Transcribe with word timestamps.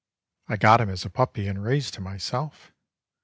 I 0.47 0.57
got 0.57 0.81
him 0.81 0.89
as 0.89 1.05
a 1.05 1.11
puppy, 1.11 1.47
and 1.47 1.61
raised 1.63 1.97
him 1.97 2.05
myself. 2.05 2.71